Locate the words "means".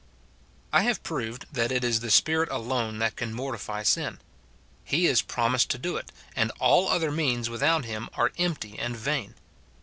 7.11-7.51